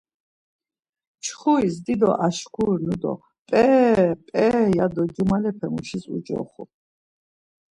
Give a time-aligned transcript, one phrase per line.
[1.17, 3.13] Mçxuris dido aşkurinu do
[3.47, 6.63] p̌eee p̌eee ya do cumalepe muşis ucoxu.